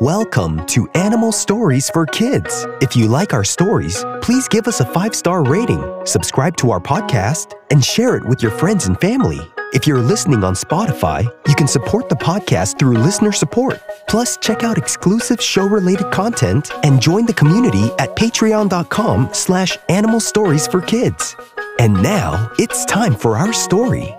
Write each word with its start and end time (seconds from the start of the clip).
Welcome 0.00 0.66
to 0.66 0.86
Animal 0.90 1.32
Stories 1.32 1.88
for 1.88 2.04
Kids. 2.04 2.66
If 2.82 2.94
you 2.94 3.08
like 3.08 3.32
our 3.32 3.44
stories, 3.44 4.04
please 4.20 4.46
give 4.46 4.68
us 4.68 4.80
a 4.80 4.84
five 4.84 5.14
star 5.14 5.42
rating, 5.42 5.82
subscribe 6.04 6.54
to 6.58 6.70
our 6.70 6.80
podcast, 6.80 7.54
and 7.70 7.82
share 7.82 8.14
it 8.14 8.24
with 8.26 8.42
your 8.42 8.50
friends 8.50 8.88
and 8.88 9.00
family. 9.00 9.40
If 9.72 9.86
you're 9.86 10.02
listening 10.02 10.44
on 10.44 10.52
Spotify, 10.52 11.24
you 11.48 11.54
can 11.54 11.66
support 11.66 12.10
the 12.10 12.14
podcast 12.14 12.78
through 12.78 12.98
listener 12.98 13.32
support. 13.32 13.80
Plus, 14.06 14.36
check 14.36 14.62
out 14.62 14.76
exclusive 14.76 15.42
show-related 15.42 16.12
content 16.12 16.70
and 16.84 17.00
join 17.00 17.24
the 17.24 17.32
community 17.32 17.90
at 17.98 18.14
patreon.com 18.16 19.30
slash 19.32 19.78
animal 19.88 20.20
stories 20.20 20.66
for 20.66 20.82
kids. 20.82 21.34
And 21.78 21.94
now, 22.02 22.50
it's 22.58 22.84
time 22.84 23.14
for 23.14 23.38
our 23.38 23.54
story. 23.54 24.14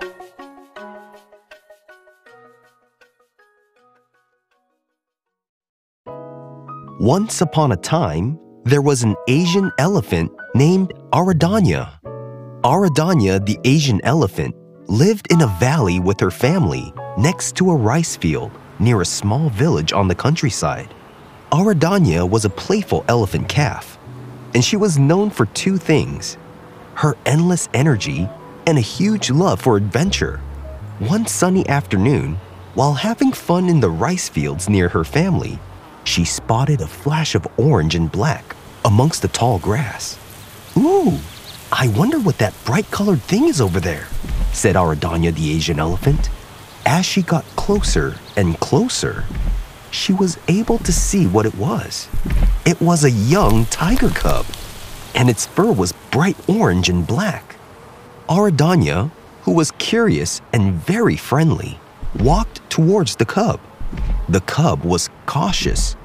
Once 7.00 7.42
upon 7.42 7.74
a 7.74 7.78
time, 7.78 8.40
there 8.64 8.82
was 8.82 9.04
an 9.04 9.16
Asian 9.28 9.72
elephant 9.78 10.32
named 10.56 10.92
Aradanya. 11.14 11.92
Aradanya, 12.64 13.46
the 13.46 13.60
Asian 13.66 14.02
elephant, 14.04 14.56
lived 14.88 15.32
in 15.32 15.42
a 15.42 15.58
valley 15.60 16.00
with 16.00 16.20
her 16.20 16.32
family 16.32 16.92
next 17.16 17.56
to 17.56 17.70
a 17.70 17.76
rice 17.76 18.16
field 18.16 18.52
near 18.80 19.02
a 19.02 19.06
small 19.06 19.52
village 19.52 19.94
on 19.94 20.08
the 20.08 20.16
countryside. 20.16 20.92
Aradanya 21.52 22.28
was 22.28 22.46
a 22.46 22.50
playful 22.50 23.06
elephant 23.08 23.48
calf, 23.48 24.00
and 24.56 24.66
she 24.66 24.76
was 24.76 24.98
known 24.98 25.30
for 25.30 25.46
two 25.46 25.78
things 25.78 26.36
her 26.96 27.16
endless 27.28 27.70
energy 27.76 28.28
and 28.66 28.76
a 28.80 28.82
huge 28.82 29.30
love 29.30 29.62
for 29.62 29.78
adventure. 29.78 30.38
One 30.98 31.28
sunny 31.28 31.70
afternoon, 31.70 32.40
while 32.74 32.94
having 32.94 33.34
fun 33.34 33.70
in 33.70 33.82
the 33.82 33.90
rice 33.92 34.28
fields 34.28 34.68
near 34.68 34.90
her 34.90 35.04
family, 35.04 35.60
she 36.08 36.24
spotted 36.24 36.80
a 36.80 36.88
flash 36.88 37.36
of 37.36 37.46
orange 37.58 37.94
and 37.94 38.12
black 38.12 38.56
amongst 38.86 39.22
the 39.22 39.28
tall 39.28 39.60
grass. 39.60 40.18
Ooh, 40.78 41.18
I 41.72 41.90
wonder 41.90 42.18
what 42.18 42.38
that 42.38 42.54
bright 42.64 42.90
colored 42.92 43.22
thing 43.22 43.50
is 43.50 43.60
over 43.60 43.82
there, 43.82 44.08
said 44.54 44.76
Aradanya 44.76 45.36
the 45.36 45.52
Asian 45.52 45.80
elephant. 45.80 46.30
As 46.86 47.06
she 47.06 47.22
got 47.22 47.44
closer 47.58 48.16
and 48.38 48.58
closer, 48.62 49.26
she 49.92 50.14
was 50.14 50.40
able 50.48 50.78
to 50.80 50.94
see 50.94 51.28
what 51.28 51.46
it 51.46 51.56
was. 51.56 52.08
It 52.66 52.80
was 52.80 53.04
a 53.04 53.12
young 53.12 53.66
tiger 53.66 54.10
cub, 54.10 54.46
and 55.14 55.30
its 55.30 55.46
fur 55.46 55.74
was 55.74 55.92
bright 56.12 56.38
orange 56.48 56.88
and 56.88 57.06
black. 57.06 57.58
Aradanya, 58.30 59.12
who 59.42 59.52
was 59.52 59.72
curious 59.72 60.42
and 60.54 60.74
very 60.74 61.18
friendly, 61.18 61.80
walked 62.18 62.68
towards 62.70 63.18
the 63.18 63.26
cub. 63.26 63.60
The 64.30 64.42
cub 64.42 64.84
was 64.84 65.10
cautious 65.26 65.96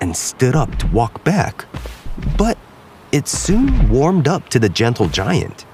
and 0.00 0.16
stood 0.16 0.54
up 0.54 0.76
to 0.76 0.86
walk 0.88 1.24
back, 1.24 1.64
but 2.38 2.56
it 3.10 3.26
soon 3.26 3.88
warmed 3.88 4.28
up 4.28 4.48
to 4.50 4.58
the 4.58 4.68
gentle 4.68 5.08
giant. 5.08 5.66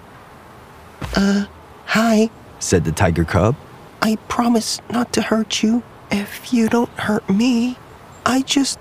Uh, 1.14 1.44
hi, 1.84 2.30
said 2.58 2.84
the 2.84 2.92
tiger 2.92 3.24
cub. 3.24 3.54
I 4.00 4.16
promise 4.28 4.80
not 4.90 5.12
to 5.14 5.22
hurt 5.22 5.62
you 5.62 5.82
if 6.10 6.52
you 6.54 6.68
don't 6.68 6.90
hurt 6.98 7.28
me. 7.28 7.76
I 8.24 8.42
just 8.42 8.78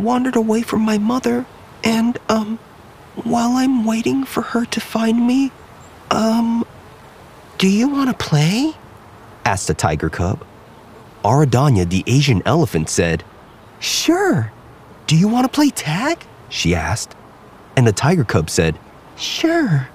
wandered 0.00 0.36
away 0.36 0.62
from 0.62 0.80
my 0.82 0.98
mother, 0.98 1.44
and, 1.84 2.18
um, 2.28 2.58
while 3.24 3.52
I'm 3.52 3.84
waiting 3.84 4.24
for 4.24 4.42
her 4.42 4.64
to 4.66 4.80
find 4.80 5.26
me, 5.26 5.52
um, 6.10 6.64
do 7.58 7.68
you 7.68 7.88
want 7.88 8.10
to 8.10 8.16
play? 8.16 8.74
asked 9.44 9.68
the 9.68 9.74
tiger 9.74 10.10
cub. 10.10 10.44
Aradanya, 11.26 11.88
the 11.90 12.04
Asian 12.06 12.40
elephant, 12.46 12.88
said, 12.88 13.24
Sure. 13.80 14.52
Do 15.08 15.16
you 15.16 15.26
want 15.26 15.44
to 15.44 15.52
play 15.52 15.70
tag? 15.70 16.24
she 16.48 16.72
asked. 16.72 17.16
And 17.76 17.84
the 17.84 17.92
tiger 17.92 18.22
cub 18.22 18.48
said, 18.48 18.78
Sure. 19.16 19.88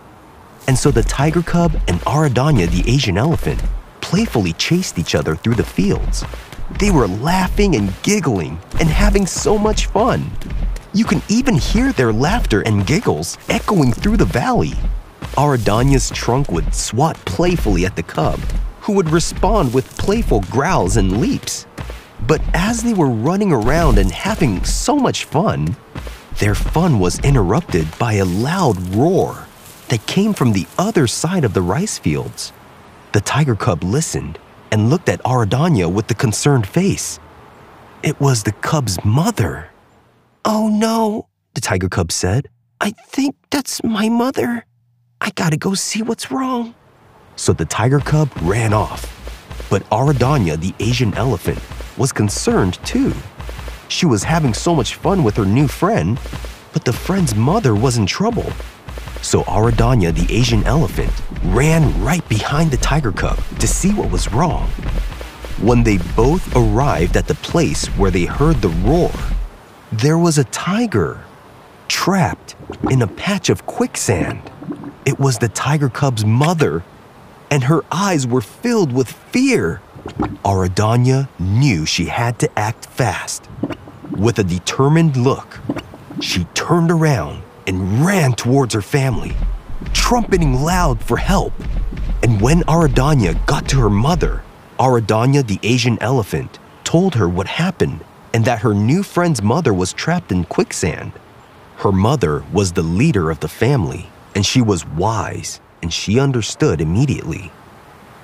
And 0.68 0.78
so 0.78 0.92
the 0.92 1.04
tiger 1.04 1.42
cub 1.42 1.80
and 1.88 2.02
Aradanya, 2.02 2.68
the 2.68 2.84
Asian 2.92 3.18
elephant, 3.18 3.64
playfully 4.02 4.52
chased 4.54 5.00
each 5.00 5.16
other 5.16 5.38
through 5.38 5.56
the 5.56 5.64
fields. 5.64 6.26
They 6.80 6.92
were 6.92 7.08
laughing 7.08 7.76
and 7.76 7.94
giggling 8.04 8.60
and 8.82 8.90
having 8.90 9.26
so 9.26 9.58
much 9.58 9.86
fun. 9.86 10.30
You 10.94 11.06
can 11.06 11.22
even 11.30 11.56
hear 11.56 11.94
their 11.94 12.12
laughter 12.12 12.60
and 12.62 12.86
giggles 12.86 13.38
echoing 13.48 13.94
through 13.94 14.18
the 14.18 14.26
valley. 14.26 14.74
Aradanya's 15.38 16.10
trunk 16.10 16.52
would 16.52 16.76
swat 16.76 17.16
playfully 17.24 17.86
at 17.86 17.96
the 17.96 18.04
cub, 18.04 18.38
who 18.82 18.94
would 18.94 19.10
respond 19.10 19.74
with 19.74 19.98
playful 19.98 20.42
growls 20.50 20.98
and 20.98 21.22
leaps. 21.22 21.66
But 22.28 22.42
as 22.54 22.84
they 22.84 22.94
were 22.94 23.10
running 23.10 23.52
around 23.52 23.98
and 23.98 24.12
having 24.12 24.64
so 24.64 24.96
much 24.96 25.26
fun, 25.26 25.76
their 26.40 26.56
fun 26.56 27.00
was 27.00 27.20
interrupted 27.20 27.88
by 27.98 28.14
a 28.14 28.26
loud 28.26 28.78
roar 28.96 29.48
that 29.90 30.06
came 30.08 30.34
from 30.34 30.54
the 30.54 30.66
other 30.78 31.08
side 31.08 31.44
of 31.44 31.54
the 31.54 31.62
rice 31.62 31.98
fields. 31.98 32.54
The 33.12 33.22
tiger 33.22 33.56
cub 33.56 33.84
listened 33.84 34.40
and 34.72 34.90
looked 34.90 35.10
at 35.10 35.22
Aradanya 35.24 35.92
with 35.92 36.10
a 36.10 36.16
concerned 36.16 36.66
face. 36.66 37.20
It 38.02 38.20
was 38.20 38.44
the 38.44 38.54
cub's 38.54 39.04
mother. 39.04 39.70
Oh 40.46 40.70
no, 40.70 41.28
the 41.54 41.62
tiger 41.62 41.90
cub 41.90 42.12
said. 42.12 42.50
I 42.80 42.92
think 42.92 43.36
that's 43.52 43.84
my 43.84 44.10
mother. 44.10 44.66
I 45.20 45.30
gotta 45.36 45.58
go 45.58 45.76
see 45.76 46.02
what's 46.02 46.32
wrong. 46.32 46.74
So 47.42 47.54
the 47.54 47.66
tiger 47.66 48.00
cub 48.00 48.30
ran 48.44 48.72
off. 48.72 49.02
But 49.68 49.82
Aradanya, 49.90 50.60
the 50.60 50.76
Asian 50.80 51.12
elephant, 51.16 51.60
was 51.98 52.12
concerned 52.12 52.76
too. 52.86 53.16
She 53.88 54.06
was 54.06 54.24
having 54.24 54.54
so 54.54 54.76
much 54.76 54.94
fun 54.94 55.24
with 55.24 55.38
her 55.38 55.46
new 55.46 55.68
friend, 55.68 56.20
but 56.72 56.86
the 56.86 56.94
friend's 56.94 57.34
mother 57.34 57.74
was 57.74 57.98
in 57.98 58.06
trouble. 58.06 58.46
So 59.24 59.42
Aradanya, 59.46 60.14
the 60.14 60.32
Asian 60.32 60.64
elephant, 60.66 61.12
ran 61.46 62.04
right 62.04 62.28
behind 62.30 62.70
the 62.70 62.78
tiger 62.78 63.12
cub 63.12 63.40
to 63.58 63.68
see 63.68 63.92
what 63.92 64.12
was 64.12 64.32
wrong. 64.32 64.68
When 65.60 65.82
they 65.82 65.98
both 66.16 66.56
arrived 66.56 67.18
at 67.18 67.28
the 67.28 67.34
place 67.34 67.88
where 67.98 68.12
they 68.12 68.26
heard 68.26 68.62
the 68.62 68.76
roar, 68.86 69.12
there 69.92 70.20
was 70.20 70.38
a 70.38 70.44
tiger 70.44 71.24
trapped 71.88 72.54
in 72.92 73.02
a 73.02 73.08
patch 73.08 73.50
of 73.50 73.66
quicksand. 73.66 74.52
It 75.08 75.20
was 75.20 75.40
the 75.40 75.50
tiger 75.50 75.90
cub's 75.90 76.24
mother, 76.24 76.84
and 77.52 77.66
her 77.66 77.84
eyes 77.92 78.26
were 78.26 78.42
filled 78.42 78.94
with 78.94 79.12
fear. 79.12 79.82
Aradanya 80.44 81.28
knew 81.38 81.86
she 81.86 82.06
had 82.06 82.40
to 82.40 82.50
act 82.58 82.86
fast. 82.86 83.48
With 84.10 84.40
a 84.40 84.44
determined 84.44 85.18
look, 85.18 85.60
she 86.22 86.46
turned 86.56 86.90
around 86.90 87.44
and 87.68 88.06
ran 88.06 88.34
towards 88.34 88.74
her 88.74 88.82
family, 88.82 89.36
trumpeting 89.94 90.62
loud 90.62 91.04
for 91.04 91.18
help. 91.18 91.54
And 92.24 92.42
when 92.42 92.62
Aradanya 92.62 93.46
got 93.46 93.68
to 93.70 93.80
her 93.82 93.90
mother, 93.90 94.44
Aradanya 94.80 95.46
the 95.46 95.60
Asian 95.62 96.02
elephant 96.02 96.58
told 96.84 97.16
her 97.16 97.28
what 97.30 97.48
happened 97.48 98.04
and 98.34 98.46
that 98.46 98.62
her 98.62 98.74
new 98.74 99.04
friend's 99.04 99.42
mother 99.42 99.74
was 99.74 99.94
trapped 99.94 100.32
in 100.32 100.46
quicksand. 100.46 101.12
Her 101.78 101.92
mother 101.92 102.44
was 102.54 102.72
the 102.72 102.84
leader 102.84 103.30
of 103.30 103.42
the 103.42 103.48
family, 103.48 104.10
and 104.36 104.46
she 104.46 104.62
was 104.62 104.86
wise, 104.86 105.60
and 105.82 105.92
she 105.92 106.20
understood 106.20 106.82
immediately. 106.82 107.52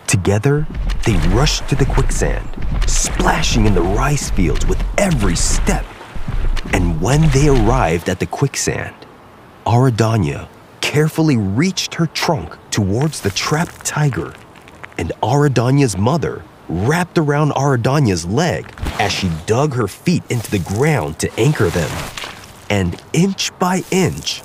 Together, 0.08 0.66
they 1.06 1.18
rushed 1.36 1.68
to 1.68 1.76
the 1.76 1.86
quicksand, 1.86 2.48
splashing 2.88 3.66
in 3.66 3.74
the 3.74 3.82
rice 3.82 4.30
fields 4.30 4.66
with 4.66 4.82
every 4.98 5.36
step. 5.36 5.86
And 6.74 7.02
when 7.02 7.30
they 7.30 7.50
arrived 7.50 8.10
at 8.10 8.20
the 8.20 8.26
quicksand, 8.26 8.96
Aradanya 9.66 10.48
carefully 10.82 11.36
reached 11.36 11.96
her 11.96 12.08
trunk 12.08 12.56
towards 12.72 13.20
the 13.22 13.30
trapped 13.32 13.86
tiger, 13.86 14.34
and 14.98 15.12
Aradanya's 15.22 15.98
mother 15.98 16.44
wrapped 16.70 17.18
around 17.18 17.52
Aradanya's 17.52 18.26
leg 18.26 18.72
as 19.00 19.12
she 19.12 19.30
dug 19.46 19.74
her 19.74 19.88
feet 19.88 20.24
into 20.30 20.50
the 20.52 20.60
ground 20.60 21.20
to 21.20 21.40
anchor 21.40 21.70
them. 21.70 21.92
And 22.70 23.02
inch 23.14 23.58
by 23.60 23.84
inch, 23.92 24.42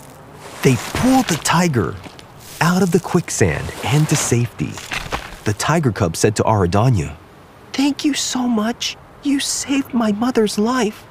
they 0.63 0.77
pulled 0.77 1.27
the 1.27 1.41
tiger 1.43 1.97
out 2.63 2.81
of 2.81 2.93
the 2.93 3.01
quicksand 3.01 3.69
and 3.85 4.09
to 4.09 4.15
safety. 4.15 4.71
The 5.45 5.53
tiger 5.59 5.91
cub 5.91 6.17
said 6.17 6.37
to 6.37 6.45
Aradanya, 6.45 7.17
Thank 7.73 8.05
you 8.05 8.15
so 8.15 8.47
much. 8.47 8.97
You 9.25 9.41
saved 9.41 9.93
my 9.93 10.13
mother's 10.13 10.59
life. 10.59 11.05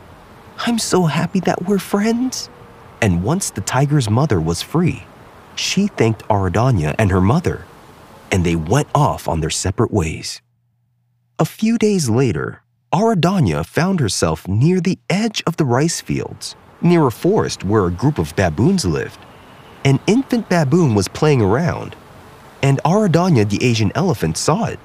I'm 0.65 0.79
so 0.79 1.03
happy 1.03 1.41
that 1.41 1.67
we're 1.67 1.77
friends. 1.77 2.49
And 3.01 3.21
once 3.21 3.49
the 3.49 3.61
tiger's 3.61 4.09
mother 4.09 4.39
was 4.39 4.61
free, 4.61 5.03
she 5.55 5.87
thanked 5.87 6.25
Aradanya 6.29 6.95
and 6.97 7.11
her 7.11 7.19
mother, 7.19 7.65
and 8.31 8.45
they 8.45 8.55
went 8.55 8.87
off 8.95 9.27
on 9.27 9.41
their 9.41 9.49
separate 9.49 9.91
ways. 9.91 10.41
A 11.37 11.43
few 11.45 11.77
days 11.77 12.09
later, 12.09 12.61
Aradanya 12.93 13.65
found 13.65 13.99
herself 13.99 14.47
near 14.47 14.79
the 14.79 14.99
edge 15.09 15.43
of 15.45 15.57
the 15.57 15.65
rice 15.65 15.99
fields, 15.99 16.55
near 16.81 17.07
a 17.07 17.11
forest 17.11 17.65
where 17.65 17.87
a 17.87 17.91
group 17.91 18.19
of 18.19 18.35
baboons 18.37 18.85
lived. 18.85 19.19
An 19.83 19.99
infant 20.05 20.47
baboon 20.47 20.93
was 20.93 21.07
playing 21.07 21.41
around, 21.41 21.95
and 22.61 22.79
Aradanya 22.85 23.49
the 23.49 23.63
Asian 23.65 23.91
elephant 23.95 24.37
saw 24.37 24.65
it. 24.65 24.79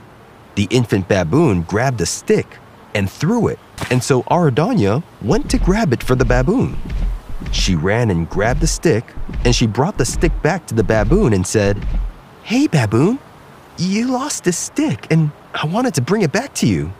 The 0.55 0.67
infant 0.71 1.07
baboon 1.07 1.63
grabbed 1.63 2.01
a 2.01 2.07
stick 2.07 2.47
and 2.95 3.11
threw 3.11 3.49
it, 3.49 3.59
and 3.91 4.03
so 4.03 4.23
Aradanya 4.23 5.03
went 5.21 5.51
to 5.51 5.59
grab 5.59 5.93
it 5.93 6.03
for 6.03 6.15
the 6.15 6.25
baboon. 6.25 6.79
She 7.53 7.75
ran 7.75 8.11
and 8.11 8.29
grabbed 8.29 8.61
the 8.61 8.67
stick, 8.67 9.05
and 9.45 9.55
she 9.55 9.67
brought 9.67 9.99
the 9.99 10.07
stick 10.07 10.33
back 10.41 10.67
to 10.69 10.75
the 10.75 10.83
baboon 10.83 11.35
and 11.35 11.47
said, 11.47 11.85
Hey, 12.43 12.67
baboon, 12.67 13.19
you 13.77 14.07
lost 14.11 14.45
this 14.45 14.57
stick, 14.57 15.07
and 15.11 15.31
I 15.53 15.67
wanted 15.67 15.93
to 15.95 16.01
bring 16.01 16.23
it 16.23 16.33
back 16.33 16.55
to 16.55 16.67
you. 16.67 16.91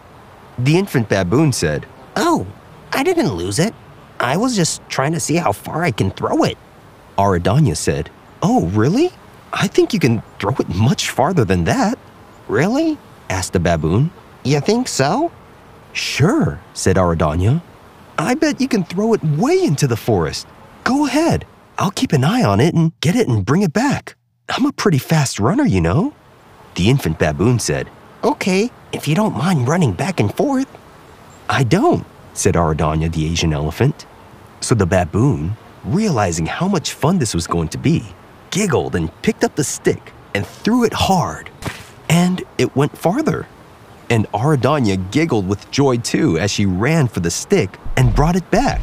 The 0.59 0.77
infant 0.77 1.09
baboon 1.09 1.53
said, 1.53 1.87
Oh, 2.15 2.47
I 2.93 3.03
didn't 3.03 3.33
lose 3.33 3.59
it. 3.59 3.75
I 4.21 4.37
was 4.37 4.55
just 4.55 4.87
trying 4.91 5.13
to 5.13 5.21
see 5.21 5.37
how 5.37 5.53
far 5.53 5.83
I 5.83 5.93
can 5.93 6.11
throw 6.11 6.45
it. 6.45 6.59
Aradanya 7.19 7.77
said, 7.77 8.11
Oh, 8.43 8.67
really? 8.67 9.11
I 9.53 9.67
think 9.67 9.95
you 9.95 10.01
can 10.01 10.23
throw 10.39 10.55
it 10.59 10.69
much 10.69 11.11
farther 11.11 11.45
than 11.45 11.65
that. 11.65 11.99
Really? 12.49 12.99
asked 13.31 13.55
the 13.55 13.61
baboon. 13.61 14.11
You 14.45 14.61
think 14.61 14.87
so? 14.87 15.33
Sure, 15.93 16.61
said 16.75 16.97
Aradanya. 16.97 17.63
I 18.19 18.35
bet 18.35 18.61
you 18.61 18.69
can 18.69 18.85
throw 18.85 19.15
it 19.15 19.25
way 19.25 19.63
into 19.63 19.87
the 19.87 19.97
forest. 19.97 20.47
Go 20.85 21.07
ahead. 21.07 21.47
I'll 21.79 21.91
keep 21.91 22.13
an 22.13 22.25
eye 22.25 22.45
on 22.45 22.61
it 22.61 22.75
and 22.75 22.93
get 23.01 23.17
it 23.17 23.29
and 23.29 23.45
bring 23.45 23.63
it 23.63 23.73
back. 23.73 24.15
I'm 24.49 24.67
a 24.67 24.73
pretty 24.73 24.99
fast 24.99 25.41
runner, 25.41 25.65
you 25.65 25.81
know. 25.81 26.15
The 26.77 26.89
infant 26.89 27.19
baboon 27.19 27.59
said, 27.59 27.89
Okay, 28.23 28.71
if 28.93 29.09
you 29.09 29.15
don't 29.15 29.37
mind 29.37 29.69
running 29.69 29.93
back 29.93 30.21
and 30.21 30.35
forth. 30.35 30.69
I 31.49 31.65
don't, 31.65 32.05
said 32.35 32.55
Aradanya 32.55 33.13
the 33.13 33.27
Asian 33.27 33.53
elephant. 33.53 34.07
So 34.61 34.75
the 34.75 34.87
baboon, 34.87 35.57
realizing 35.87 36.47
how 36.47 36.69
much 36.69 36.93
fun 36.93 37.19
this 37.19 37.35
was 37.35 37.47
going 37.47 37.69
to 37.69 37.79
be, 37.79 38.05
giggled 38.51 38.95
and 38.97 39.11
picked 39.23 39.45
up 39.45 39.55
the 39.55 39.65
stick 39.65 40.13
and 40.35 40.47
threw 40.47 40.85
it 40.85 40.93
hard. 40.93 41.51
And 42.09 42.43
it 42.59 42.77
went 42.77 42.97
farther. 42.97 43.47
And 44.11 44.31
Aradanya 44.33 45.11
giggled 45.11 45.49
with 45.49 45.71
joy 45.71 45.99
too 45.99 46.39
as 46.39 46.51
she 46.51 46.67
ran 46.67 47.09
for 47.09 47.21
the 47.21 47.31
stick 47.31 47.79
and 47.97 48.15
brought 48.15 48.37
it 48.37 48.51
back. 48.51 48.81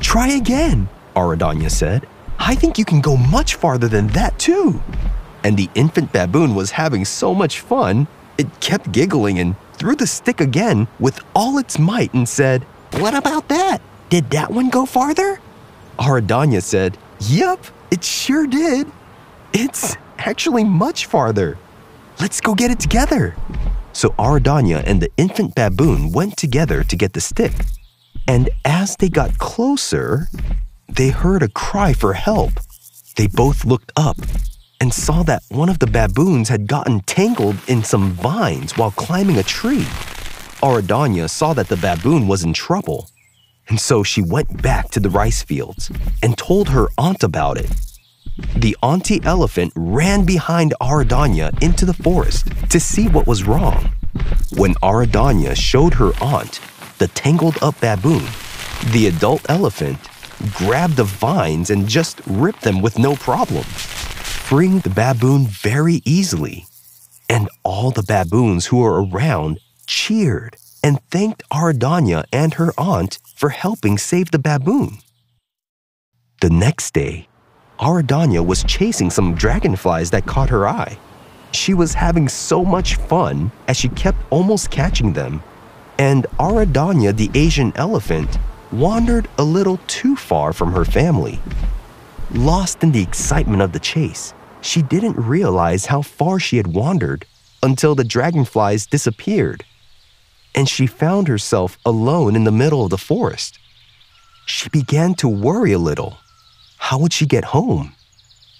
Try 0.00 0.28
again, 0.28 0.88
Aradanya 1.14 1.70
said. 1.70 2.06
I 2.38 2.54
think 2.54 2.78
you 2.78 2.84
can 2.84 3.00
go 3.00 3.16
much 3.16 3.54
farther 3.54 3.88
than 3.88 4.08
that 4.08 4.38
too. 4.38 4.82
And 5.42 5.56
the 5.56 5.68
infant 5.74 6.12
baboon 6.12 6.54
was 6.54 6.70
having 6.70 7.04
so 7.04 7.34
much 7.34 7.60
fun, 7.60 8.06
it 8.38 8.60
kept 8.60 8.92
giggling 8.92 9.38
and 9.38 9.56
threw 9.74 9.94
the 9.94 10.06
stick 10.06 10.40
again 10.40 10.88
with 10.98 11.20
all 11.34 11.58
its 11.58 11.78
might 11.78 12.14
and 12.14 12.28
said, 12.28 12.62
What 12.94 13.14
about 13.14 13.48
that? 13.48 13.80
Did 14.08 14.30
that 14.30 14.50
one 14.50 14.70
go 14.70 14.86
farther? 14.86 15.40
Aradanya 15.98 16.62
said, 16.62 16.98
Yep, 17.20 17.66
it 17.90 18.04
sure 18.04 18.46
did. 18.46 18.90
It's 19.52 19.96
actually 20.18 20.64
much 20.64 21.06
farther. 21.06 21.58
Let's 22.20 22.40
go 22.40 22.54
get 22.54 22.70
it 22.70 22.80
together. 22.80 23.34
So 23.92 24.10
Aradanya 24.10 24.82
and 24.84 25.00
the 25.00 25.10
infant 25.16 25.54
baboon 25.54 26.10
went 26.12 26.36
together 26.36 26.82
to 26.82 26.96
get 26.96 27.12
the 27.12 27.20
stick. 27.20 27.52
And 28.26 28.50
as 28.64 28.96
they 28.96 29.08
got 29.08 29.38
closer, 29.38 30.28
they 30.88 31.10
heard 31.10 31.42
a 31.42 31.48
cry 31.48 31.92
for 31.92 32.14
help. 32.14 32.52
They 33.16 33.26
both 33.26 33.64
looked 33.64 33.92
up 33.96 34.16
and 34.80 34.92
saw 34.92 35.22
that 35.22 35.42
one 35.50 35.68
of 35.68 35.78
the 35.78 35.86
baboons 35.86 36.48
had 36.48 36.66
gotten 36.66 37.00
tangled 37.00 37.56
in 37.68 37.84
some 37.84 38.12
vines 38.12 38.76
while 38.76 38.90
climbing 38.90 39.38
a 39.38 39.42
tree. 39.42 39.86
Aradanya 40.62 41.28
saw 41.28 41.52
that 41.54 41.68
the 41.68 41.76
baboon 41.76 42.26
was 42.26 42.42
in 42.42 42.52
trouble, 42.52 43.08
and 43.68 43.80
so 43.80 44.02
she 44.02 44.22
went 44.22 44.62
back 44.62 44.90
to 44.90 45.00
the 45.00 45.10
rice 45.10 45.42
fields 45.42 45.90
and 46.22 46.36
told 46.36 46.68
her 46.68 46.88
aunt 46.98 47.22
about 47.22 47.56
it. 47.56 47.70
The 48.56 48.76
auntie 48.82 49.22
elephant 49.24 49.72
ran 49.76 50.24
behind 50.24 50.74
Aradanya 50.80 51.62
into 51.62 51.84
the 51.86 51.94
forest 51.94 52.48
to 52.70 52.80
see 52.80 53.08
what 53.08 53.26
was 53.26 53.44
wrong. 53.44 53.92
When 54.56 54.74
Aradanya 54.76 55.56
showed 55.56 55.94
her 55.94 56.12
aunt 56.20 56.60
the 56.98 57.08
tangled 57.08 57.58
up 57.62 57.80
baboon, 57.80 58.24
the 58.92 59.06
adult 59.06 59.48
elephant 59.48 59.98
grabbed 60.54 60.96
the 60.96 61.04
vines 61.04 61.70
and 61.70 61.88
just 61.88 62.20
ripped 62.26 62.62
them 62.62 62.82
with 62.82 62.98
no 62.98 63.14
problem, 63.14 63.64
freeing 63.64 64.80
the 64.80 64.90
baboon 64.90 65.46
very 65.46 66.02
easily. 66.04 66.66
And 67.28 67.48
all 67.62 67.90
the 67.90 68.02
baboons 68.02 68.66
who 68.66 68.78
were 68.78 69.02
around 69.04 69.60
cheered 69.86 70.56
and 70.84 71.00
thanked 71.10 71.42
Aradanya 71.50 72.24
and 72.30 72.54
her 72.54 72.70
aunt 72.76 73.18
for 73.34 73.48
helping 73.48 73.96
save 73.96 74.30
the 74.30 74.38
baboon. 74.38 74.98
The 76.42 76.50
next 76.50 76.92
day, 76.92 77.26
Aradanya 77.80 78.44
was 78.44 78.62
chasing 78.64 79.08
some 79.08 79.34
dragonflies 79.34 80.10
that 80.10 80.26
caught 80.26 80.50
her 80.50 80.68
eye. 80.68 80.98
She 81.52 81.72
was 81.72 81.94
having 81.94 82.28
so 82.28 82.62
much 82.62 82.96
fun 82.96 83.50
as 83.66 83.78
she 83.78 83.88
kept 83.88 84.18
almost 84.28 84.70
catching 84.70 85.14
them. 85.14 85.42
And 85.98 86.26
Aradanya, 86.38 87.16
the 87.16 87.30
Asian 87.34 87.72
elephant, 87.76 88.38
wandered 88.70 89.26
a 89.38 89.42
little 89.42 89.78
too 89.86 90.14
far 90.14 90.52
from 90.52 90.72
her 90.72 90.84
family. 90.84 91.40
Lost 92.32 92.82
in 92.82 92.92
the 92.92 93.02
excitement 93.02 93.62
of 93.62 93.72
the 93.72 93.80
chase, 93.80 94.34
she 94.60 94.82
didn't 94.82 95.16
realize 95.16 95.86
how 95.86 96.02
far 96.02 96.38
she 96.38 96.58
had 96.58 96.66
wandered 96.66 97.24
until 97.62 97.94
the 97.94 98.04
dragonflies 98.04 98.86
disappeared. 98.86 99.64
And 100.54 100.68
she 100.68 100.86
found 100.86 101.28
herself 101.28 101.78
alone 101.84 102.36
in 102.36 102.44
the 102.44 102.52
middle 102.52 102.84
of 102.84 102.90
the 102.90 102.98
forest. 102.98 103.58
She 104.46 104.68
began 104.68 105.14
to 105.16 105.28
worry 105.28 105.72
a 105.72 105.78
little. 105.78 106.18
How 106.78 106.98
would 106.98 107.12
she 107.12 107.26
get 107.26 107.44
home? 107.46 107.94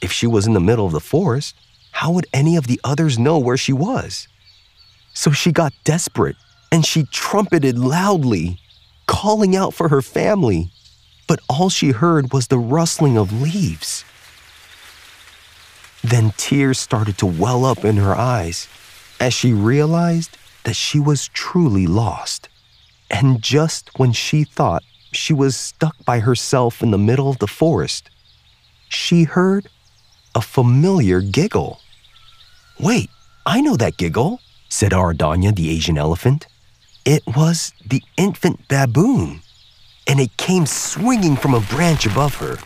If 0.01 0.11
she 0.11 0.27
was 0.27 0.47
in 0.47 0.55
the 0.55 0.61
middle 0.61 0.87
of 0.87 0.93
the 0.93 1.01
forest, 1.01 1.55
how 1.93 2.11
would 2.13 2.27
any 2.33 2.57
of 2.57 2.67
the 2.67 2.81
others 2.83 3.19
know 3.19 3.39
where 3.39 3.57
she 3.57 3.73
was? 3.73 4.27
So 5.13 5.31
she 5.31 5.53
got 5.53 5.73
desperate 5.85 6.37
and 6.73 6.85
she 6.85 7.05
trumpeted 7.05 7.79
loudly, 7.79 8.59
calling 9.07 9.55
out 9.55 9.75
for 9.75 9.89
her 9.89 10.03
family. 10.03 10.71
But 11.29 11.41
all 11.49 11.69
she 11.71 11.91
heard 11.91 12.33
was 12.33 12.49
the 12.49 12.59
rustling 12.59 13.17
of 13.17 13.41
leaves. 13.41 14.05
Then 16.03 16.33
tears 16.37 16.79
started 16.79 17.17
to 17.19 17.27
well 17.27 17.65
up 17.65 17.85
in 17.85 17.97
her 17.97 18.15
eyes 18.15 18.69
as 19.21 19.33
she 19.33 19.53
realized 19.53 20.37
that 20.65 20.77
she 20.77 20.99
was 20.99 21.29
truly 21.29 21.87
lost. 21.87 22.49
And 23.11 23.41
just 23.41 23.91
when 23.99 24.13
she 24.13 24.45
thought 24.45 24.83
she 25.13 25.33
was 25.33 25.57
stuck 25.57 25.95
by 26.05 26.19
herself 26.19 26.83
in 26.83 26.91
the 26.91 26.99
middle 26.99 27.31
of 27.31 27.39
the 27.39 27.47
forest, 27.47 28.11
she 28.89 29.25
heard 29.25 29.69
a 30.35 30.41
familiar 30.41 31.21
giggle. 31.21 31.81
Wait, 32.81 33.09
I 33.47 33.61
know 33.61 33.77
that 33.77 33.97
giggle, 33.97 34.41
said 34.69 34.93
Aradanya 34.93 35.55
the 35.55 35.71
Asian 35.71 35.97
elephant. 35.97 36.47
It 37.05 37.23
was 37.27 37.73
the 37.87 38.03
infant 38.17 38.67
baboon, 38.69 39.43
and 40.07 40.19
it 40.19 40.37
came 40.37 40.67
swinging 40.67 41.37
from 41.37 41.55
a 41.55 41.61
branch 41.61 42.07
above 42.07 42.35
her. 42.37 42.57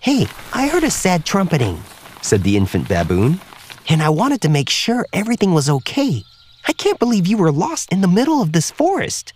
Hey, 0.00 0.26
I 0.52 0.68
heard 0.68 0.84
a 0.84 0.90
sad 0.90 1.24
trumpeting, 1.24 1.80
said 2.20 2.42
the 2.42 2.56
infant 2.56 2.88
baboon, 2.88 3.40
and 3.88 4.02
I 4.02 4.08
wanted 4.08 4.42
to 4.42 4.48
make 4.48 4.68
sure 4.68 5.06
everything 5.12 5.54
was 5.54 5.70
okay. 5.70 6.22
I 6.68 6.72
can't 6.72 6.98
believe 6.98 7.26
you 7.26 7.36
were 7.36 7.52
lost 7.52 7.92
in 7.92 8.00
the 8.00 8.08
middle 8.08 8.42
of 8.42 8.52
this 8.52 8.70
forest. 8.70 9.32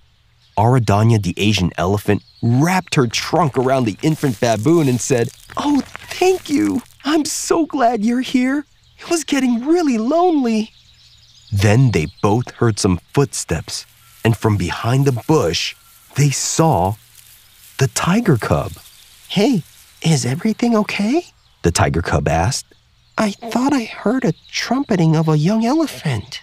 Aradanya 0.59 1.23
the 1.23 1.35
Asian 1.37 1.71
elephant 1.79 2.23
wrapped 2.43 2.97
her 2.97 3.07
trunk 3.07 3.57
around 3.57 3.85
the 3.85 3.97
infant 4.03 4.41
baboon 4.41 4.89
and 4.89 5.01
said, 5.01 5.31
Oh, 5.57 5.81
thank 5.85 6.51
you. 6.51 6.83
I'm 7.05 7.25
so 7.25 7.67
glad 7.67 8.05
you're 8.05 8.21
here. 8.21 8.67
It 8.99 9.09
was 9.09 9.25
getting 9.25 9.65
really 9.65 9.97
lonely. 9.97 10.73
Then 11.53 11.93
they 11.93 12.09
both 12.23 12.51
heard 12.53 12.79
some 12.79 13.01
footsteps, 13.15 13.87
and 14.25 14.37
from 14.37 14.57
behind 14.57 15.05
the 15.05 15.23
bush, 15.27 15.75
they 16.17 16.31
saw 16.31 16.95
the 17.79 17.89
tiger 17.89 18.37
cub. 18.37 18.73
Hey, 19.29 19.63
is 20.03 20.27
everything 20.27 20.77
okay? 20.77 21.25
The 21.63 21.73
tiger 21.73 22.03
cub 22.03 22.29
asked. 22.29 22.67
I 23.17 23.31
thought 23.33 23.73
I 23.73 23.85
heard 23.85 24.25
a 24.25 24.35
trumpeting 24.51 25.17
of 25.17 25.29
a 25.29 25.39
young 25.39 25.65
elephant. 25.65 26.43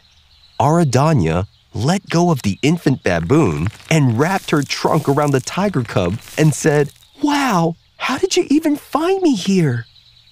Aradanya 0.59 1.47
let 1.73 2.09
go 2.09 2.31
of 2.31 2.41
the 2.41 2.57
infant 2.61 3.03
baboon 3.03 3.67
and 3.91 4.17
wrapped 4.17 4.49
her 4.51 4.63
trunk 4.63 5.07
around 5.07 5.31
the 5.31 5.39
tiger 5.39 5.83
cub 5.83 6.19
and 6.37 6.53
said, 6.53 6.91
Wow, 7.21 7.75
how 7.97 8.17
did 8.17 8.35
you 8.35 8.47
even 8.49 8.75
find 8.75 9.21
me 9.21 9.35
here? 9.35 9.85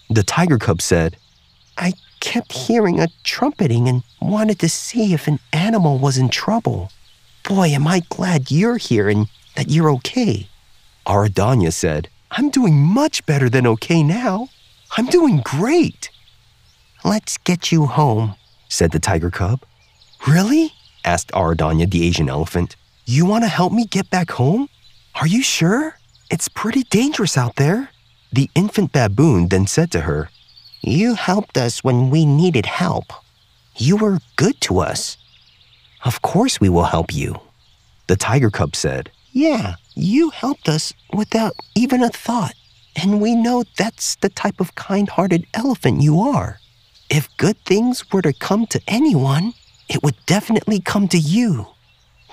The 0.09 0.23
tiger 0.23 0.57
cub 0.57 0.81
said, 0.81 1.17
I 1.77 1.93
kept 2.19 2.53
hearing 2.53 2.99
a 2.99 3.09
trumpeting 3.23 3.87
and 3.87 4.03
wanted 4.21 4.57
to 4.59 4.69
see 4.69 5.13
if 5.13 5.27
an 5.27 5.39
animal 5.53 5.99
was 5.99 6.17
in 6.17 6.29
trouble. 6.29 6.91
Boy, 7.47 7.67
am 7.69 7.87
I 7.87 8.01
glad 8.09 8.49
you're 8.49 8.77
here 8.77 9.07
and 9.07 9.27
that 9.55 9.69
you're 9.69 9.91
okay. 9.91 10.49
Aradanya 11.05 11.71
said, 11.71 12.09
I'm 12.31 12.49
doing 12.49 12.75
much 12.75 13.25
better 13.25 13.49
than 13.49 13.67
okay 13.67 14.03
now. 14.03 14.49
I'm 14.97 15.05
doing 15.07 15.41
great. 15.43 16.09
Let's 17.03 17.37
get 17.37 17.71
you 17.71 17.85
home, 17.85 18.35
said 18.67 18.91
the 18.91 18.99
tiger 18.99 19.29
cub. 19.29 19.61
Really? 20.27 20.73
asked 21.03 21.31
Aradanya 21.31 21.89
the 21.89 22.05
Asian 22.05 22.29
elephant. 22.29 22.75
You 23.05 23.25
want 23.25 23.43
to 23.43 23.47
help 23.47 23.71
me 23.71 23.85
get 23.85 24.09
back 24.09 24.31
home? 24.31 24.69
Are 25.13 25.27
you 25.27 25.43
sure? 25.43 25.97
It's 26.31 26.47
pretty 26.47 26.83
dangerous 26.83 27.37
out 27.37 27.55
there. 27.57 27.89
The 28.33 28.49
infant 28.55 28.91
baboon 28.91 29.49
then 29.49 29.67
said 29.67 29.91
to 29.91 30.01
her, 30.01 30.29
You 30.81 31.13
helped 31.13 31.57
us 31.57 31.83
when 31.83 32.09
we 32.09 32.25
needed 32.25 32.65
help. 32.65 33.13
You 33.77 33.97
were 33.97 34.19
good 34.35 34.59
to 34.61 34.79
us. 34.79 35.17
Of 36.03 36.21
course 36.21 36.59
we 36.59 36.69
will 36.69 36.85
help 36.85 37.13
you. 37.13 37.39
The 38.07 38.15
tiger 38.15 38.49
cub 38.49 38.75
said, 38.75 39.11
Yeah, 39.31 39.75
you 39.93 40.31
helped 40.31 40.67
us 40.67 40.93
without 41.13 41.53
even 41.75 42.03
a 42.03 42.09
thought. 42.09 42.55
And 42.95 43.21
we 43.21 43.35
know 43.35 43.63
that's 43.77 44.15
the 44.15 44.29
type 44.29 44.59
of 44.59 44.75
kind 44.75 45.09
hearted 45.09 45.45
elephant 45.53 46.01
you 46.01 46.19
are. 46.19 46.59
If 47.09 47.35
good 47.37 47.57
things 47.65 48.11
were 48.11 48.21
to 48.23 48.33
come 48.33 48.65
to 48.67 48.81
anyone, 48.87 49.53
it 49.89 50.03
would 50.03 50.15
definitely 50.25 50.79
come 50.79 51.07
to 51.09 51.17
you. 51.17 51.67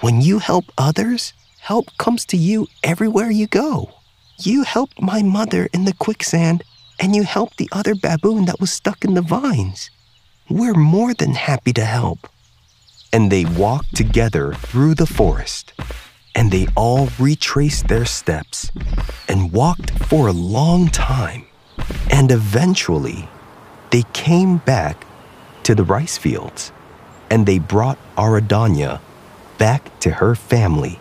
When 0.01 0.21
you 0.21 0.39
help 0.39 0.65
others, 0.77 1.33
help 1.61 1.87
comes 1.99 2.25
to 2.27 2.37
you 2.37 2.67
everywhere 2.83 3.31
you 3.31 3.47
go. 3.47 3.95
You 4.41 4.65
helped 4.65 5.01
my 5.01 5.23
mother 5.23 5.69
in 5.73 5.85
the 5.85 5.93
quicksand, 5.93 6.65
and 6.99 7.15
you 7.15 7.23
helped 7.23 7.59
the 7.59 7.69
other 7.73 7.95
baboon 7.95 8.47
that 8.47 8.61
was 8.61 8.73
stuck 8.73 9.05
in 9.05 9.15
the 9.15 9.23
vines. 9.23 9.91
We're 10.49 10.75
more 10.75 11.15
than 11.15 11.35
happy 11.35 11.73
to 11.75 11.85
help. 11.85 12.29
And 13.13 13.31
they 13.31 13.45
walked 13.45 13.95
together 13.95 14.55
through 14.55 14.95
the 14.95 15.07
forest, 15.07 15.73
and 16.35 16.51
they 16.51 16.67
all 16.75 17.09
retraced 17.19 17.89
their 17.89 18.07
steps 18.07 18.71
and 19.29 19.53
walked 19.53 19.91
for 20.07 20.29
a 20.29 20.33
long 20.33 20.89
time. 20.89 21.45
And 22.11 22.33
eventually, 22.33 23.29
they 23.91 24.03
came 24.13 24.59
back 24.59 25.07
to 25.65 25.75
the 25.75 25.85
rice 25.85 26.19
fields, 26.19 26.73
and 27.33 27.47
they 27.47 27.59
brought 27.59 27.99
Aradanya 28.15 29.01
back 29.57 29.99
to 30.01 30.11
her 30.11 30.35
family. 30.35 31.01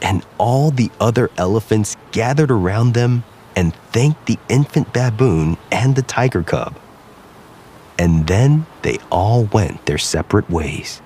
And 0.00 0.24
all 0.38 0.70
the 0.70 0.92
other 1.00 1.28
elephants 1.36 1.96
gathered 2.12 2.52
around 2.52 2.94
them 2.94 3.24
and 3.56 3.74
thanked 3.90 4.26
the 4.26 4.38
infant 4.48 4.92
baboon 4.92 5.56
and 5.72 5.96
the 5.96 6.02
tiger 6.02 6.44
cub. 6.44 6.78
And 7.98 8.28
then 8.28 8.66
they 8.82 8.98
all 9.10 9.46
went 9.46 9.86
their 9.86 9.98
separate 9.98 10.48
ways. 10.48 11.02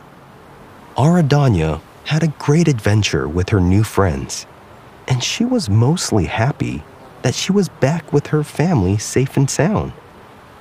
Aradanya 0.95 1.81
had 2.05 2.23
a 2.23 2.35
great 2.39 2.69
adventure 2.69 3.27
with 3.27 3.49
her 3.49 3.61
new 3.61 3.83
friends, 3.83 4.47
and 5.09 5.25
she 5.25 5.47
was 5.47 5.71
mostly 5.71 6.27
happy 6.27 6.83
that 7.23 7.35
she 7.35 7.51
was 7.51 7.71
back 7.71 8.13
with 8.13 8.27
her 8.27 8.45
family 8.45 8.99
safe 8.99 9.39
and 9.39 9.49
sound. 9.49 9.95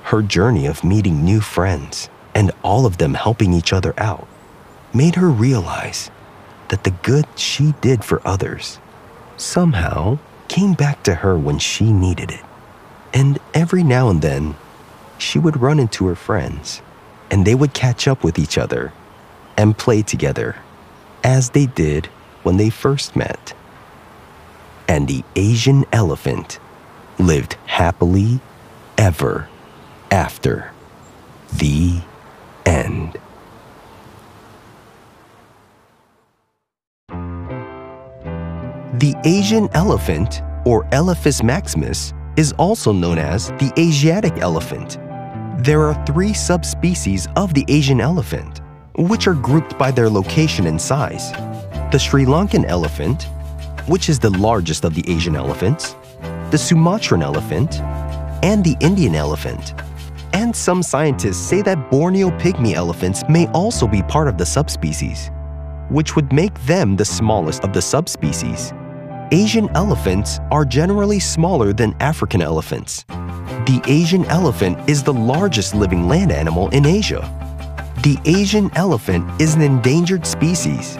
Her 0.04 0.22
journey 0.22 0.64
of 0.64 0.84
meeting 0.84 1.22
new 1.22 1.42
friends 1.42 2.08
and 2.34 2.52
all 2.62 2.86
of 2.86 2.98
them 2.98 3.14
helping 3.14 3.52
each 3.52 3.72
other 3.72 3.94
out 3.98 4.26
made 4.94 5.14
her 5.16 5.28
realize 5.28 6.10
that 6.68 6.84
the 6.84 6.90
good 7.02 7.26
she 7.36 7.74
did 7.80 8.04
for 8.04 8.26
others 8.26 8.78
somehow 9.36 10.18
came 10.48 10.72
back 10.74 11.02
to 11.02 11.14
her 11.16 11.38
when 11.38 11.58
she 11.58 11.92
needed 11.92 12.30
it. 12.30 12.44
And 13.12 13.38
every 13.54 13.82
now 13.82 14.08
and 14.08 14.22
then, 14.22 14.56
she 15.18 15.38
would 15.38 15.60
run 15.60 15.78
into 15.78 16.06
her 16.06 16.14
friends, 16.14 16.80
and 17.30 17.44
they 17.44 17.54
would 17.54 17.74
catch 17.74 18.08
up 18.08 18.24
with 18.24 18.38
each 18.38 18.56
other 18.58 18.92
and 19.56 19.76
play 19.76 20.02
together, 20.02 20.56
as 21.22 21.50
they 21.50 21.66
did 21.66 22.06
when 22.42 22.56
they 22.56 22.70
first 22.70 23.14
met. 23.16 23.52
And 24.88 25.06
the 25.06 25.24
Asian 25.36 25.84
elephant 25.92 26.58
lived 27.18 27.54
happily 27.66 28.40
ever 28.96 29.48
after. 30.10 30.72
The 31.52 32.00
end. 32.70 33.18
The 39.00 39.14
Asian 39.24 39.68
elephant, 39.72 40.42
or 40.64 40.84
Elephas 40.92 41.42
maximus, 41.42 42.12
is 42.36 42.52
also 42.52 42.92
known 42.92 43.18
as 43.18 43.48
the 43.58 43.72
Asiatic 43.78 44.38
elephant. 44.38 44.98
There 45.64 45.82
are 45.82 46.06
three 46.06 46.32
subspecies 46.32 47.26
of 47.36 47.54
the 47.54 47.64
Asian 47.68 48.00
elephant, 48.00 48.60
which 48.96 49.26
are 49.26 49.34
grouped 49.34 49.78
by 49.78 49.90
their 49.90 50.08
location 50.08 50.66
and 50.66 50.80
size. 50.80 51.32
The 51.92 51.98
Sri 51.98 52.24
Lankan 52.24 52.64
elephant, 52.66 53.26
which 53.86 54.08
is 54.08 54.18
the 54.18 54.30
largest 54.30 54.84
of 54.84 54.94
the 54.94 55.04
Asian 55.10 55.34
elephants, 55.34 55.96
the 56.50 56.58
Sumatran 56.58 57.22
elephant, 57.22 57.80
and 58.42 58.64
the 58.64 58.76
Indian 58.80 59.14
elephant. 59.14 59.74
And 60.50 60.56
some 60.56 60.82
scientists 60.82 61.36
say 61.36 61.62
that 61.62 61.92
Borneo 61.92 62.30
pygmy 62.30 62.74
elephants 62.74 63.22
may 63.28 63.46
also 63.52 63.86
be 63.86 64.02
part 64.02 64.26
of 64.26 64.36
the 64.36 64.44
subspecies, 64.44 65.30
which 65.90 66.16
would 66.16 66.32
make 66.32 66.58
them 66.66 66.96
the 66.96 67.04
smallest 67.04 67.62
of 67.62 67.72
the 67.72 67.80
subspecies. 67.80 68.72
Asian 69.30 69.68
elephants 69.76 70.40
are 70.50 70.64
generally 70.64 71.20
smaller 71.20 71.72
than 71.72 71.94
African 72.00 72.42
elephants. 72.42 73.04
The 73.08 73.80
Asian 73.86 74.24
elephant 74.24 74.90
is 74.90 75.04
the 75.04 75.12
largest 75.12 75.72
living 75.72 76.08
land 76.08 76.32
animal 76.32 76.68
in 76.70 76.84
Asia. 76.84 77.22
The 78.02 78.18
Asian 78.24 78.72
elephant 78.74 79.40
is 79.40 79.54
an 79.54 79.60
endangered 79.60 80.26
species. 80.26 80.96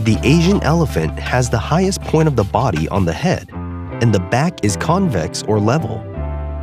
The 0.00 0.20
Asian 0.22 0.62
elephant 0.64 1.18
has 1.18 1.48
the 1.48 1.56
highest 1.56 2.02
point 2.02 2.28
of 2.28 2.36
the 2.36 2.44
body 2.44 2.90
on 2.90 3.06
the 3.06 3.14
head, 3.14 3.48
and 4.02 4.14
the 4.14 4.20
back 4.20 4.62
is 4.62 4.76
convex 4.76 5.42
or 5.44 5.58
level. 5.58 6.11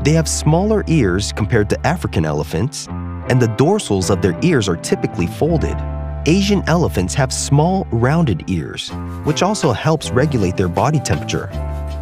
They 0.03 0.13
have 0.13 0.29
smaller 0.29 0.85
ears 0.87 1.33
compared 1.33 1.69
to 1.71 1.87
African 1.87 2.23
elephants, 2.23 2.87
and 2.87 3.41
the 3.41 3.47
dorsals 3.47 4.09
of 4.09 4.21
their 4.21 4.39
ears 4.41 4.69
are 4.69 4.77
typically 4.77 5.27
folded. 5.27 5.75
Asian 6.25 6.63
elephants 6.67 7.13
have 7.15 7.33
small, 7.33 7.85
rounded 7.91 8.49
ears, 8.49 8.89
which 9.25 9.43
also 9.43 9.73
helps 9.73 10.09
regulate 10.09 10.55
their 10.55 10.69
body 10.69 10.99
temperature. 10.99 11.47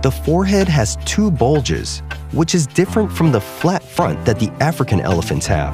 The 0.04 0.12
forehead 0.12 0.68
has 0.68 0.98
two 1.06 1.32
bulges, 1.32 2.04
which 2.34 2.54
is 2.54 2.68
different 2.68 3.12
from 3.12 3.32
the 3.32 3.42
flat 3.42 3.82
front 3.82 4.24
that 4.26 4.40
the 4.40 4.52
African 4.60 5.02
elephants 5.02 5.48
have. 5.48 5.74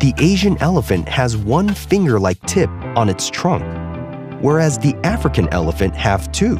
The 0.00 0.12
Asian 0.18 0.60
elephant 0.60 1.08
has 1.08 1.36
one 1.36 1.72
finger-like 1.72 2.40
tip 2.46 2.70
on 2.96 3.08
its 3.08 3.30
trunk, 3.30 3.62
whereas 4.42 4.76
the 4.78 4.96
African 5.04 5.48
elephant 5.50 5.94
have 5.94 6.30
two. 6.32 6.58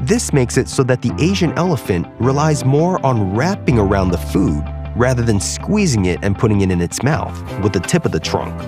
This 0.00 0.32
makes 0.32 0.56
it 0.56 0.66
so 0.66 0.82
that 0.84 1.02
the 1.02 1.12
Asian 1.18 1.52
elephant 1.58 2.06
relies 2.18 2.64
more 2.64 3.04
on 3.04 3.34
wrapping 3.34 3.78
around 3.78 4.10
the 4.10 4.18
food 4.18 4.64
rather 4.96 5.22
than 5.22 5.38
squeezing 5.38 6.06
it 6.06 6.18
and 6.22 6.38
putting 6.38 6.62
it 6.62 6.70
in 6.70 6.80
its 6.80 7.02
mouth 7.02 7.38
with 7.62 7.74
the 7.74 7.80
tip 7.80 8.06
of 8.06 8.12
the 8.12 8.18
trunk. 8.18 8.58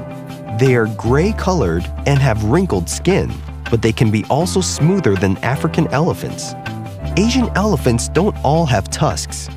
They 0.61 0.75
are 0.75 0.87
gray 0.89 1.33
colored 1.33 1.91
and 2.07 2.19
have 2.21 2.45
wrinkled 2.45 2.89
skin, 2.89 3.33
but 3.71 3.81
they 3.81 3.93
can 3.93 4.11
be 4.11 4.25
also 4.25 4.61
smoother 4.61 5.15
than 5.15 5.39
African 5.39 5.87
elephants. 5.89 6.53
Asian 7.17 7.49
elephants 7.57 8.11
don't 8.11 8.37
all 8.45 8.67
have 8.67 8.91
tusks. 8.91 9.49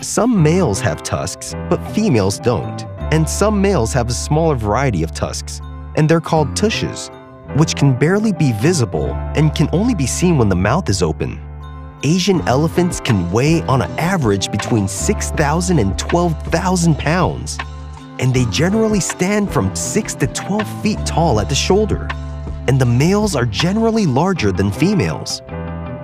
Some 0.00 0.40
males 0.40 0.80
have 0.80 1.02
tusks, 1.02 1.54
but 1.68 1.84
females 1.88 2.38
don't. 2.38 2.84
And 3.12 3.28
some 3.28 3.60
males 3.60 3.92
have 3.92 4.08
a 4.08 4.12
smaller 4.12 4.54
variety 4.54 5.02
of 5.02 5.12
tusks, 5.12 5.60
and 5.96 6.08
they're 6.08 6.20
called 6.20 6.54
tushes, 6.54 7.10
which 7.56 7.76
can 7.76 7.98
barely 7.98 8.32
be 8.32 8.52
visible 8.52 9.14
and 9.36 9.54
can 9.54 9.68
only 9.72 9.94
be 9.94 10.06
seen 10.06 10.38
when 10.38 10.48
the 10.48 10.56
mouth 10.56 10.88
is 10.88 11.02
open. 11.02 11.40
Asian 12.02 12.40
elephants 12.48 13.00
can 13.00 13.30
weigh 13.32 13.62
on 13.62 13.82
an 13.82 13.90
average 13.98 14.50
between 14.50 14.88
6,000 14.88 15.78
and 15.78 15.98
12,000 15.98 16.98
pounds 16.98 17.58
and 18.18 18.32
they 18.32 18.44
generally 18.46 19.00
stand 19.00 19.52
from 19.52 19.74
6 19.74 20.14
to 20.16 20.26
12 20.28 20.82
feet 20.82 20.98
tall 21.04 21.40
at 21.40 21.48
the 21.48 21.54
shoulder, 21.54 22.08
and 22.68 22.80
the 22.80 22.86
males 22.86 23.36
are 23.36 23.46
generally 23.46 24.06
larger 24.06 24.52
than 24.52 24.70
females. 24.70 25.42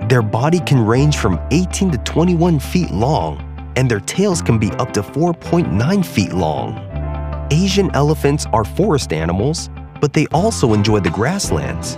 Their 0.09 0.21
body 0.21 0.59
can 0.59 0.85
range 0.85 1.17
from 1.17 1.39
18 1.51 1.91
to 1.91 1.97
21 1.99 2.59
feet 2.59 2.91
long, 2.91 3.41
and 3.75 3.89
their 3.89 3.99
tails 4.01 4.41
can 4.41 4.59
be 4.59 4.71
up 4.73 4.93
to 4.93 5.01
4.9 5.01 6.05
feet 6.05 6.33
long. 6.33 6.77
Asian 7.51 7.93
elephants 7.95 8.45
are 8.53 8.63
forest 8.63 9.11
animals, 9.11 9.69
but 10.03 10.11
they 10.11 10.27
also 10.33 10.73
enjoy 10.73 10.99
the 10.99 11.09
grasslands. 11.09 11.95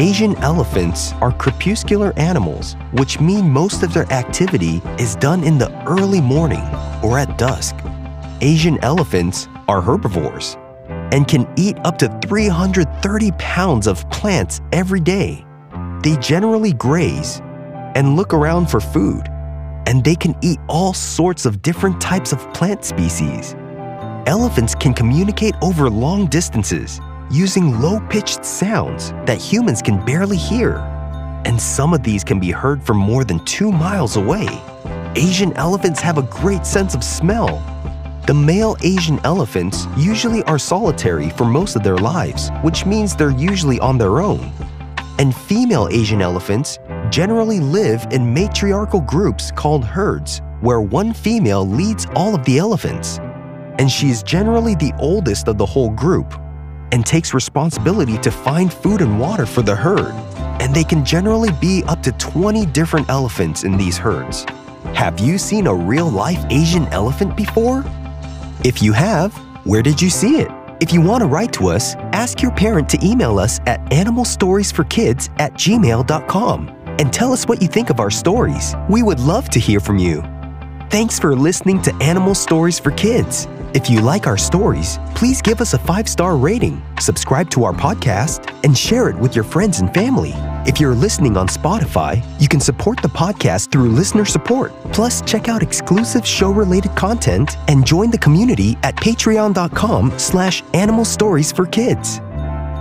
Asian 0.00 0.34
elephants 0.36 1.12
are 1.20 1.30
crepuscular 1.30 2.14
animals, 2.16 2.72
which 2.92 3.20
mean 3.20 3.50
most 3.50 3.82
of 3.82 3.92
their 3.92 4.10
activity 4.10 4.80
is 4.98 5.14
done 5.16 5.44
in 5.44 5.58
the 5.58 5.70
early 5.86 6.22
morning 6.22 6.64
or 7.02 7.18
at 7.18 7.36
dusk. 7.36 7.76
Asian 8.40 8.82
elephants 8.82 9.46
are 9.68 9.82
herbivores 9.82 10.56
and 11.12 11.28
can 11.28 11.46
eat 11.58 11.76
up 11.84 11.98
to 11.98 12.08
330 12.24 13.30
pounds 13.32 13.86
of 13.86 14.08
plants 14.08 14.62
every 14.72 15.00
day. 15.00 15.44
They 16.02 16.16
generally 16.16 16.72
graze 16.72 17.42
and 17.94 18.16
look 18.16 18.32
around 18.32 18.70
for 18.70 18.80
food, 18.80 19.28
and 19.86 20.02
they 20.02 20.14
can 20.14 20.34
eat 20.40 20.60
all 20.66 20.94
sorts 20.94 21.44
of 21.44 21.60
different 21.60 22.00
types 22.00 22.32
of 22.32 22.40
plant 22.54 22.86
species. 22.86 23.54
Elephants 24.26 24.74
can 24.74 24.94
communicate 24.94 25.54
over 25.60 25.90
long 25.90 26.26
distances 26.28 27.02
using 27.30 27.80
low-pitched 27.80 28.44
sounds 28.44 29.10
that 29.26 29.38
humans 29.38 29.82
can 29.82 30.04
barely 30.04 30.36
hear. 30.36 30.76
And 31.44 31.60
some 31.60 31.94
of 31.94 32.02
these 32.02 32.24
can 32.24 32.40
be 32.40 32.50
heard 32.50 32.82
from 32.82 32.96
more 32.96 33.24
than 33.24 33.44
two 33.44 33.70
miles 33.70 34.16
away. 34.16 34.48
Asian 35.16 35.52
elephants 35.54 36.00
have 36.00 36.18
a 36.18 36.22
great 36.22 36.66
sense 36.66 36.94
of 36.94 37.04
smell 37.04 37.62
the 38.26 38.32
male 38.32 38.74
Asian 38.82 39.20
elephants 39.24 39.86
usually 39.98 40.42
are 40.44 40.58
solitary 40.58 41.28
for 41.28 41.44
most 41.44 41.76
of 41.76 41.82
their 41.82 41.98
lives, 41.98 42.48
which 42.62 42.86
means 42.86 43.14
they're 43.14 43.30
usually 43.30 43.78
on 43.80 43.98
their 43.98 44.20
own. 44.20 44.50
And 45.18 45.36
female 45.36 45.88
Asian 45.90 46.22
elephants 46.22 46.78
generally 47.10 47.60
live 47.60 48.06
in 48.12 48.32
matriarchal 48.32 49.02
groups 49.02 49.50
called 49.50 49.84
herds, 49.84 50.40
where 50.62 50.80
one 50.80 51.12
female 51.12 51.68
leads 51.68 52.06
all 52.14 52.34
of 52.34 52.42
the 52.46 52.56
elephants. 52.56 53.18
And 53.78 53.90
she 53.90 54.08
is 54.08 54.22
generally 54.22 54.74
the 54.74 54.94
oldest 54.98 55.46
of 55.46 55.58
the 55.58 55.66
whole 55.66 55.90
group 55.90 56.32
and 56.92 57.04
takes 57.04 57.34
responsibility 57.34 58.18
to 58.18 58.30
find 58.30 58.72
food 58.72 59.00
and 59.00 59.18
water 59.18 59.46
for 59.46 59.62
the 59.62 59.74
herd 59.74 60.14
and 60.60 60.74
they 60.74 60.84
can 60.84 61.04
generally 61.04 61.50
be 61.60 61.82
up 61.86 62.02
to 62.02 62.12
20 62.12 62.66
different 62.66 63.08
elephants 63.08 63.64
in 63.64 63.76
these 63.76 63.98
herds. 63.98 64.44
Have 64.94 65.18
you 65.18 65.38
seen 65.38 65.66
a 65.66 65.74
real 65.74 66.08
life 66.08 66.42
Asian 66.50 66.86
elephant 66.86 67.36
before? 67.36 67.84
If 68.64 68.82
you 68.82 68.92
have, 68.92 69.34
where 69.64 69.82
did 69.82 70.00
you 70.00 70.10
see 70.10 70.38
it? 70.38 70.50
If 70.80 70.92
you 70.92 71.00
want 71.00 71.22
to 71.22 71.26
write 71.26 71.52
to 71.54 71.68
us, 71.68 71.94
ask 72.12 72.42
your 72.42 72.52
parent 72.52 72.88
to 72.90 72.98
email 73.04 73.38
us 73.38 73.60
at 73.66 73.84
animalstoriesforkids 73.86 75.30
at 75.38 75.54
gmail.com 75.54 76.68
and 76.98 77.12
tell 77.12 77.32
us 77.32 77.46
what 77.46 77.60
you 77.60 77.68
think 77.68 77.90
of 77.90 78.00
our 78.00 78.10
stories. 78.10 78.74
We 78.88 79.02
would 79.02 79.20
love 79.20 79.48
to 79.50 79.60
hear 79.60 79.80
from 79.80 79.98
you. 79.98 80.22
Thanks 80.90 81.18
for 81.18 81.34
listening 81.34 81.82
to 81.82 81.94
Animal 81.96 82.34
Stories 82.34 82.78
for 82.78 82.92
Kids. 82.92 83.48
If 83.74 83.90
you 83.90 84.00
like 84.00 84.28
our 84.28 84.38
stories, 84.38 85.00
please 85.16 85.42
give 85.42 85.60
us 85.60 85.74
a 85.74 85.78
five 85.78 86.08
star 86.08 86.36
rating, 86.36 86.80
subscribe 87.00 87.50
to 87.50 87.64
our 87.64 87.72
podcast, 87.72 88.56
and 88.62 88.78
share 88.78 89.08
it 89.08 89.16
with 89.16 89.34
your 89.34 89.44
friends 89.44 89.80
and 89.80 89.92
family. 89.92 90.32
If 90.64 90.80
you're 90.80 90.94
listening 90.94 91.36
on 91.36 91.48
Spotify, 91.48 92.24
you 92.40 92.48
can 92.48 92.60
support 92.60 93.02
the 93.02 93.08
podcast 93.08 93.72
through 93.72 93.88
listener 93.88 94.24
support. 94.24 94.72
Plus, 94.92 95.22
check 95.22 95.48
out 95.48 95.62
exclusive 95.62 96.24
show-related 96.24 96.94
content 96.94 97.56
and 97.68 97.84
join 97.84 98.10
the 98.10 98.18
community 98.18 98.76
at 98.84 98.94
patreon.com 98.94 100.18
slash 100.18 100.62
animal 100.72 101.04
stories 101.04 101.50
for 101.50 101.66
kids. 101.66 102.20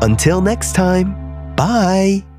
Until 0.02 0.42
next 0.42 0.76
time, 0.76 1.56
bye! 1.56 2.33